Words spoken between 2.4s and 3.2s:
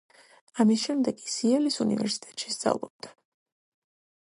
სწავლობდა.